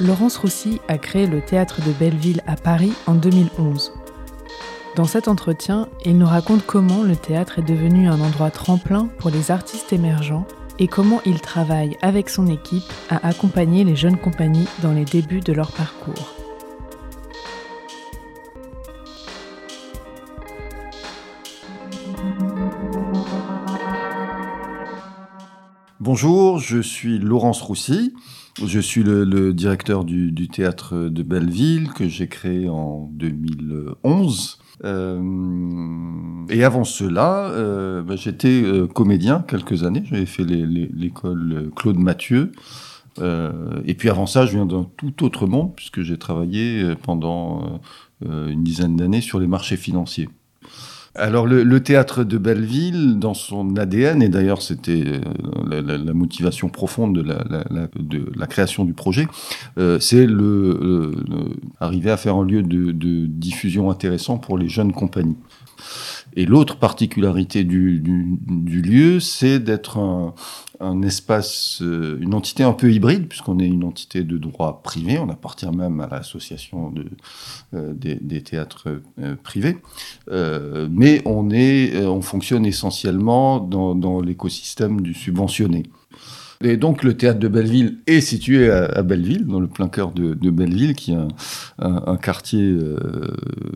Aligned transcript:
Laurence 0.00 0.36
Roussy 0.36 0.80
a 0.86 0.96
créé 0.96 1.26
le 1.26 1.40
théâtre 1.40 1.80
de 1.84 1.90
Belleville 1.90 2.40
à 2.46 2.54
Paris 2.54 2.92
en 3.08 3.14
2011. 3.14 3.92
Dans 4.94 5.06
cet 5.06 5.26
entretien, 5.26 5.88
il 6.04 6.18
nous 6.18 6.26
raconte 6.26 6.64
comment 6.64 7.02
le 7.02 7.16
théâtre 7.16 7.58
est 7.58 7.62
devenu 7.62 8.08
un 8.08 8.20
endroit 8.20 8.52
tremplin 8.52 9.08
pour 9.18 9.30
les 9.30 9.50
artistes 9.50 9.92
émergents 9.92 10.46
et 10.78 10.86
comment 10.86 11.20
il 11.26 11.40
travaille 11.40 11.96
avec 12.00 12.28
son 12.28 12.46
équipe 12.46 12.84
à 13.10 13.26
accompagner 13.26 13.82
les 13.82 13.96
jeunes 13.96 14.18
compagnies 14.18 14.68
dans 14.82 14.92
les 14.92 15.04
débuts 15.04 15.40
de 15.40 15.52
leur 15.52 15.72
parcours. 15.72 16.32
Bonjour, 25.98 26.60
je 26.60 26.78
suis 26.78 27.18
Laurence 27.18 27.60
Roussy. 27.60 28.14
Je 28.66 28.80
suis 28.80 29.02
le, 29.02 29.52
directeur 29.52 30.04
du, 30.04 30.48
théâtre 30.48 31.08
de 31.08 31.22
Belleville 31.22 31.90
que 31.92 32.08
j'ai 32.08 32.28
créé 32.28 32.68
en 32.68 33.08
2011. 33.12 34.58
Euh, 34.84 36.46
et 36.48 36.64
avant 36.64 36.84
cela, 36.84 37.50
euh, 37.50 38.02
bah, 38.02 38.16
j'étais 38.16 38.62
euh, 38.62 38.86
comédien 38.86 39.44
quelques 39.46 39.84
années. 39.84 40.02
J'avais 40.06 40.26
fait 40.26 40.44
l'école 40.44 41.70
Claude 41.76 41.98
Mathieu. 41.98 42.52
et 43.20 43.94
puis 43.94 44.10
avant 44.10 44.26
ça, 44.26 44.46
je 44.46 44.52
viens 44.52 44.66
d'un 44.66 44.86
tout 44.96 45.24
autre 45.24 45.46
monde 45.46 45.74
puisque 45.74 46.02
j'ai 46.02 46.18
travaillé 46.18 46.94
pendant 47.02 47.80
une 48.24 48.62
dizaine 48.64 48.96
d'années 48.96 49.20
sur 49.20 49.40
les 49.40 49.46
marchés 49.46 49.76
financiers. 49.76 50.28
Alors 51.18 51.46
le, 51.46 51.80
théâtre 51.80 52.22
de 52.22 52.38
Belleville, 52.38 53.18
dans 53.18 53.34
son 53.34 53.76
ADN, 53.76 54.22
et 54.22 54.28
d'ailleurs 54.28 54.62
c'était 54.62 55.04
euh, 55.72 55.82
la, 55.82 56.12
motivation 56.14 56.68
profonde 56.68 57.16
de 57.16 57.22
la, 57.22 58.46
création 58.46 58.84
du 58.84 58.92
projet, 58.92 59.26
euh, 59.78 59.98
c'est 59.98 60.26
le, 60.26 61.12
arriver 61.80 62.10
à 62.10 62.16
faire 62.16 62.36
un 62.36 62.44
lieu 62.44 62.62
de 62.62 63.26
diffusion 63.26 63.90
intéressant 63.90 64.38
pour 64.38 64.56
les 64.58 64.68
jeunes 64.68 64.92
compagnies. 64.92 65.36
Et 66.36 66.46
l'autre 66.46 66.76
particularité 66.76 67.64
du, 67.64 68.00
lieu, 68.84 69.20
c'est 69.20 69.58
d'être 69.58 69.98
un, 69.98 70.34
espace, 71.02 71.80
euh, 71.82 72.18
une 72.20 72.34
entité 72.34 72.62
un 72.62 72.72
peu 72.72 72.92
hybride, 72.92 73.26
puisqu'on 73.28 73.58
est 73.58 73.66
une 73.66 73.84
entité 73.84 74.22
de 74.22 74.38
droit 74.38 74.82
privé, 74.82 75.18
on 75.18 75.28
appartient 75.28 75.70
même 75.70 76.00
à 76.00 76.06
l'association 76.06 76.94
euh, 77.74 77.92
des, 77.94 78.42
théâtres 78.42 79.00
euh, 79.18 79.34
privés, 79.42 79.78
mais 80.30 81.22
on, 81.24 81.50
est, 81.50 82.06
on 82.06 82.22
fonctionne 82.22 82.64
essentiellement 82.66 83.60
dans 83.60 84.20
l'écosystème 84.20 85.00
du 85.00 85.14
subventionné. 85.14 85.84
Et 86.62 86.76
donc 86.76 87.04
le 87.04 87.16
théâtre 87.16 87.38
de 87.38 87.48
Belleville 87.48 87.98
est 88.06 88.20
situé 88.20 88.70
à, 88.70 89.02
Belleville, 89.02 89.46
dans 89.46 89.60
le 89.60 89.68
plein 89.68 89.88
cœur 89.88 90.10
de, 90.10 90.50
Belleville, 90.50 90.94
qui 90.94 91.12
est 91.12 91.18
un, 91.78 92.16
quartier 92.16 92.62
euh, 92.62 92.96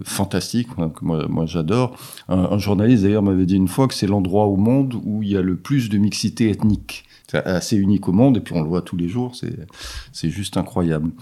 fantastique, 0.05 0.69
que 0.75 1.05
moi, 1.05 1.47
j'adore. 1.47 1.97
Un, 2.29 2.59
journaliste 2.59 3.05
d'ailleurs 3.05 3.23
m'avait 3.23 3.47
dit 3.47 3.57
une 3.57 3.69
fois 3.69 3.87
que 3.87 3.95
c'est 3.95 4.09
l'endroit 4.09 4.47
au 4.47 4.57
monde 4.57 4.95
où 5.05 5.23
il 5.23 5.31
y 5.31 5.37
a 5.37 5.43
le 5.43 5.57
plus 5.57 5.89
de 5.89 5.99
mixité 5.99 6.51
ethnique. 6.51 7.05
C'est 7.29 7.47
assez 7.47 7.77
unique 7.77 8.09
au 8.09 8.13
monde, 8.13 8.37
et 8.37 8.41
puis 8.41 8.55
on 8.55 8.63
le 8.63 8.69
voit 8.69 8.83
tous 8.83 8.97
les 8.97 9.09
jours, 9.09 9.35
c'est 10.13 10.29
juste 10.29 10.57
incroyable. 10.57 11.13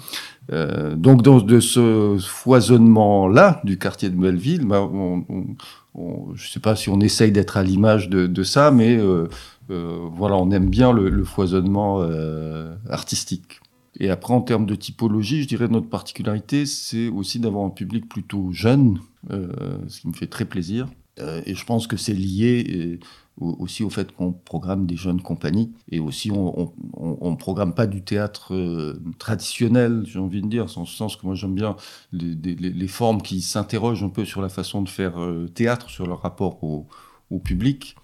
Euh, 0.52 0.97
donc 0.97 1.22
de 1.22 1.61
ce 1.61 2.17
foisonnement-là 2.19 3.61
du 3.62 3.78
quartier 3.78 4.11
de 4.11 4.17
Belleville, 4.17 4.64
bah, 4.64 4.80
on, 4.83 5.24
je 5.96 6.00
ne 6.00 6.48
sais 6.48 6.60
pas 6.60 6.77
si 6.77 6.88
on 6.88 7.00
essaye 7.00 7.33
d'être 7.33 7.56
à 7.56 7.62
l'image 7.62 8.08
de, 8.08 8.42
ça, 8.42 8.70
mais 8.70 8.96
euh, 8.96 9.28
euh, 9.70 10.08
voilà, 10.12 10.36
on 10.36 10.50
aime 10.50 10.69
bien 10.69 10.92
le, 10.92 11.24
foisonnement 11.24 12.00
euh, 12.00 12.74
artistique. 12.88 13.60
Et 13.98 14.08
après, 14.08 14.33
en 14.33 14.41
termes 14.41 14.66
de 14.66 14.74
typologie, 14.74 15.42
je 15.42 15.48
dirais 15.48 15.68
notre 15.68 15.88
particularité, 15.88 16.64
c'est 16.64 17.08
aussi 17.08 17.38
d'avoir 17.38 17.64
un 17.64 17.70
public 17.70 18.08
plutôt 18.08 18.51
jeune, 18.52 18.98
ce 19.30 20.01
qui 20.01 20.08
me 20.08 20.14
fait 20.14 20.28
très 20.28 20.45
plaisir. 20.45 20.89
Et 21.18 21.54
je 21.54 21.64
pense 21.66 21.86
que 21.86 21.96
c'est 21.96 22.14
lié 22.14 22.98
aussi 23.38 23.84
au 23.84 23.90
fait 23.90 24.12
qu'on 24.12 24.32
programme 24.32 24.86
des 24.86 24.96
jeunes 24.96 25.20
compagnies. 25.20 25.72
Et 25.90 26.00
aussi, 26.00 26.30
on 26.32 26.72
ne 26.96 27.36
programme 27.36 27.74
pas 27.74 27.86
du 27.86 28.02
théâtre 28.02 28.96
traditionnel, 29.18 30.04
j'ai 30.06 30.18
envie 30.18 30.40
de 30.40 30.48
dire, 30.48 30.66
dans 30.66 30.82
le 30.82 30.86
sens 30.86 31.16
que 31.16 31.26
moi 31.26 31.34
j'aime 31.34 31.54
bien 31.54 31.76
les, 32.12 32.88
formes 32.88 33.20
qui 33.20 33.42
s'interrogent 33.42 34.02
un 34.02 34.08
peu 34.08 34.24
sur 34.24 34.40
la 34.40 34.48
façon 34.48 34.82
de 34.82 34.88
faire 34.88 35.14
théâtre, 35.54 35.90
sur 35.90 36.06
leur 36.06 36.22
rapport 36.22 36.62
au, 36.64 36.86
public. 37.44 37.96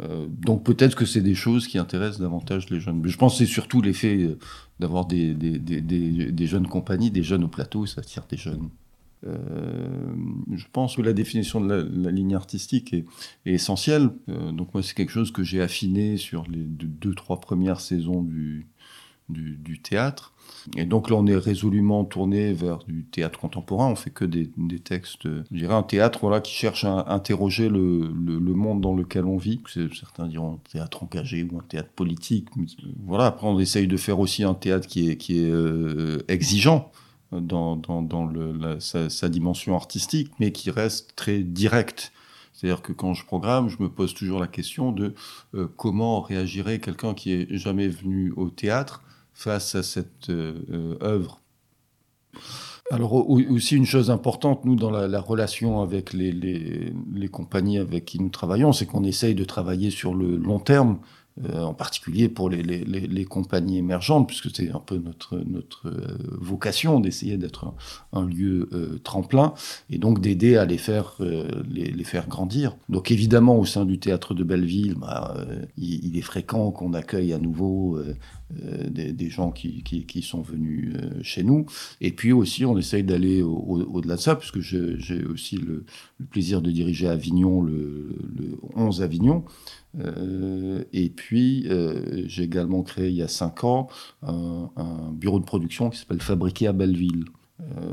Euh, 0.00 0.26
donc 0.28 0.64
peut-être 0.64 0.94
que 0.94 1.06
c'est 1.06 1.20
des 1.20 1.34
choses 1.34 1.66
qui 1.66 1.78
intéressent 1.78 2.20
davantage 2.20 2.70
les 2.70 2.80
jeunes. 2.80 3.00
Mais 3.00 3.08
je 3.08 3.16
pense 3.16 3.34
que 3.34 3.38
c'est 3.38 3.52
surtout 3.52 3.80
l'effet 3.80 4.16
euh, 4.16 4.38
d'avoir 4.78 5.06
des, 5.06 5.34
des, 5.34 6.46
jeunes 6.46 6.66
compagnies, 6.66 7.10
des 7.10 7.22
jeunes 7.22 7.44
au 7.44 7.48
plateau, 7.48 7.86
ça 7.86 8.00
attire 8.00 8.24
des 8.28 8.36
jeunes. 8.36 8.68
Euh, 9.26 10.14
je 10.54 10.66
pense 10.72 10.96
que 10.96 11.02
la 11.02 11.12
définition 11.12 11.60
de 11.60 11.88
la, 11.94 12.10
ligne 12.10 12.34
artistique 12.34 12.94
est, 12.94 13.04
essentielle. 13.46 14.10
donc 14.28 14.72
moi, 14.74 14.82
c'est 14.82 14.94
quelque 14.94 15.12
chose 15.12 15.32
que 15.32 15.42
j'ai 15.42 15.60
affiné 15.60 16.16
sur 16.16 16.44
les 16.48 16.62
deux, 16.62 17.14
trois 17.14 17.40
premières 17.40 17.80
saisons 17.80 18.22
du, 18.22 18.66
théâtre. 19.82 20.32
Et 20.76 20.84
donc 20.84 21.10
là, 21.10 21.16
on 21.16 21.26
est 21.26 21.36
résolument 21.36 22.04
tourné 22.04 22.52
vers 22.52 22.78
du 22.78 23.04
théâtre 23.04 23.38
contemporain. 23.38 23.90
On 23.90 23.96
fait 23.96 24.10
que 24.10 24.24
des, 24.24 24.48
textes, 24.78 25.24
je 25.24 25.56
dirais 25.56 25.74
un 25.74 25.82
théâtre 25.82 26.20
voilà, 26.22 26.40
qui 26.40 26.52
cherche 26.52 26.84
à 26.84 27.12
interroger 27.12 27.68
le, 27.68 28.08
monde 28.54 28.80
dans 28.80 28.94
lequel 28.94 29.24
on 29.24 29.36
vit. 29.36 29.60
Certains 29.94 30.26
diront 30.26 30.54
un 30.54 30.70
théâtre 30.70 31.02
engagé 31.02 31.42
ou 31.42 31.58
un 31.58 31.62
théâtre 31.62 31.90
politique. 31.90 32.48
Voilà, 33.04 33.26
après, 33.26 33.46
on 33.46 33.58
essaye 33.58 33.86
de 33.88 33.96
faire 33.96 34.20
aussi 34.20 34.44
un 34.44 34.54
théâtre 34.54 34.86
qui 34.86 35.10
est, 35.10 35.32
euh, 35.32 36.22
exigeant 36.28 36.90
dans, 37.32 37.80
sa, 38.80 39.28
dimension 39.28 39.74
artistique, 39.74 40.30
mais 40.38 40.52
qui 40.52 40.70
reste 40.70 41.14
très 41.16 41.40
direct. 41.40 42.12
C'est-à-dire 42.52 42.82
que 42.82 42.92
quand 42.92 43.14
je 43.14 43.24
programme, 43.24 43.68
je 43.68 43.76
me 43.80 43.88
pose 43.88 44.14
toujours 44.14 44.40
la 44.40 44.48
question 44.48 44.90
de 44.90 45.14
euh, 45.54 45.68
comment 45.76 46.20
réagirait 46.20 46.80
quelqu'un 46.80 47.14
qui 47.14 47.32
est 47.32 47.56
jamais 47.56 47.86
venu 47.86 48.32
au 48.36 48.50
théâtre 48.50 49.02
face 49.32 49.74
à 49.76 49.84
cette 49.84 50.30
euh, 50.30 50.96
œuvre. 51.00 51.40
Alors 52.90 53.12
aussi 53.28 53.76
une 53.76 53.84
chose 53.84 54.10
importante, 54.10 54.64
nous, 54.64 54.74
dans 54.74 54.90
la, 54.90 55.20
relation 55.20 55.82
avec 55.82 56.14
les, 56.14 56.92
compagnies 57.30 57.78
avec 57.78 58.06
qui 58.06 58.18
nous 58.18 58.30
travaillons, 58.30 58.72
c'est 58.72 58.86
qu'on 58.86 59.04
essaye 59.04 59.34
de 59.34 59.44
travailler 59.44 59.90
sur 59.90 60.14
le 60.14 60.36
long 60.36 60.58
terme. 60.58 60.98
Euh, 61.44 61.62
en 61.62 61.74
particulier 61.74 62.28
pour 62.28 62.50
les, 62.50 63.24
compagnies 63.24 63.78
émergentes, 63.78 64.26
puisque 64.26 64.54
c'est 64.54 64.70
un 64.70 64.80
peu 64.80 64.96
notre, 64.96 65.36
euh, 65.86 66.18
vocation 66.30 66.98
d'essayer 66.98 67.36
d'être 67.36 67.72
un, 68.12 68.26
lieu 68.26 68.68
euh, 68.72 68.98
tremplin 69.04 69.54
et 69.90 69.98
donc 69.98 70.20
d'aider 70.20 70.56
à 70.56 70.64
les 70.64 70.78
faire, 70.78 71.16
les, 71.70 72.04
faire 72.04 72.26
grandir. 72.26 72.76
Donc 72.88 73.10
évidemment, 73.10 73.56
au 73.56 73.64
sein 73.64 73.84
du 73.84 73.98
théâtre 73.98 74.34
de 74.34 74.42
Belleville, 74.42 74.96
bah, 74.96 75.36
il, 75.76 76.16
est 76.16 76.22
fréquent 76.22 76.70
qu'on 76.70 76.92
accueille 76.94 77.32
à 77.32 77.38
nouveau 77.38 78.00
des, 78.50 79.12
des, 79.12 79.28
gens 79.28 79.50
qui, 79.50 79.82
qui, 79.82 80.22
sont 80.22 80.40
venus 80.40 80.94
chez 81.22 81.42
nous. 81.42 81.66
Et 82.00 82.12
puis 82.12 82.32
aussi, 82.32 82.64
on 82.64 82.78
essaye 82.78 83.04
d'aller 83.04 83.42
au-delà 83.42 84.16
de 84.16 84.20
ça, 84.20 84.36
puisque 84.36 84.60
j'ai 84.60 85.24
aussi 85.24 85.56
le, 85.56 85.84
plaisir 86.30 86.62
de 86.62 86.70
diriger 86.70 87.08
Avignon, 87.08 87.62
le, 87.62 88.08
le 88.36 88.58
11 88.74 89.02
Avignon. 89.02 89.44
Euh, 90.00 90.84
et 90.92 91.08
puis, 91.08 91.66
euh, 91.68 92.24
j'ai 92.26 92.44
également 92.44 92.82
créé 92.82 93.08
il 93.08 93.16
y 93.16 93.22
a 93.22 93.28
cinq 93.28 93.64
ans 93.64 93.88
un, 94.22 95.12
bureau 95.12 95.40
de 95.40 95.44
production 95.44 95.90
qui 95.90 95.98
s'appelle 95.98 96.20
Fabriquer 96.20 96.68
à 96.68 96.72
Belleville. 96.72 97.24
Euh, 97.60 97.87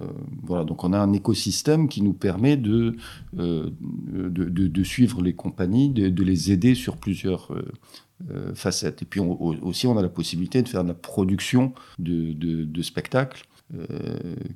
voilà, 0.45 0.63
donc 0.63 0.83
on 0.83 0.93
a 0.93 0.99
un 0.99 1.13
écosystème 1.13 1.87
qui 1.87 2.01
nous 2.01 2.13
permet 2.13 2.57
de, 2.57 2.95
de, 3.33 3.69
de, 3.69 4.83
suivre 4.83 5.21
les 5.21 5.33
compagnies, 5.33 5.89
de, 5.89 6.23
les 6.23 6.51
aider 6.51 6.75
sur 6.75 6.97
plusieurs 6.97 7.51
facettes. 8.53 9.01
Et 9.01 9.05
puis 9.05 9.19
aussi, 9.19 9.87
on 9.87 9.97
a 9.97 10.01
la 10.01 10.09
possibilité 10.09 10.61
de 10.61 10.69
faire 10.69 10.83
de 10.83 10.89
la 10.89 10.93
production 10.93 11.73
de, 11.99 12.81
spectacles. 12.81 13.45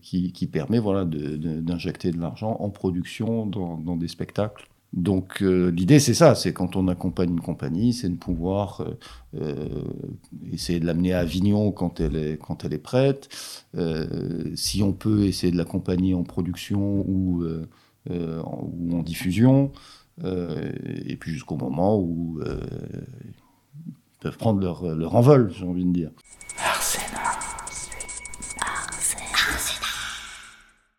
qui, 0.02 0.48
permet 0.52 0.80
voilà, 0.80 1.06
d'injecter 1.06 2.12
de, 2.12 2.20
l'argent 2.20 2.58
en 2.60 2.70
production 2.70 3.46
dans 3.46 3.98
des 3.98 4.08
spectacles 4.08 4.68
donc 4.94 5.44
euh, 5.44 5.70
l'idée 5.70 6.00
c'est 6.00 6.16
ça, 6.16 6.34
c'est 6.34 6.52
quand 6.52 6.76
on 6.76 6.88
accompagne 6.88 7.30
une 7.30 7.42
compagnie, 7.42 7.94
c'est 7.94 8.10
de 8.10 8.16
pouvoir 8.16 8.82
euh, 8.82 8.98
euh, 9.36 9.84
essayer 10.52 10.80
de 10.80 10.86
l'amener 10.86 11.14
à 11.14 11.20
Avignon 11.20 11.72
quand 11.72 12.00
elle 12.00 12.16
est, 12.16 12.38
quand 12.42 12.66
elle 12.66 12.74
est 12.74 12.80
prête, 12.80 13.30
si 14.56 14.82
on 14.82 14.94
peut 14.94 15.26
essayer 15.26 15.52
de 15.52 15.58
l'accompagner 15.58 16.16
en 16.16 16.24
production 16.24 17.06
ou, 17.08 17.46
en 18.10 19.04
diffusion, 19.04 19.72
et 20.24 21.16
puis 21.20 21.32
jusqu'au 21.32 21.56
moment 21.56 22.00
où 22.00 22.40
ils 22.42 23.94
peuvent 24.20 24.38
prendre 24.38 24.60
leur, 24.60 24.96
leur 24.96 25.16
envol, 25.16 25.52
j'ai 25.56 25.66
envie 25.66 25.86
de 25.86 25.92
dire. 25.92 26.12